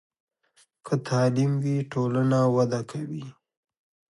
[0.85, 3.25] که تعلیم وي، ټولنه وده کوي.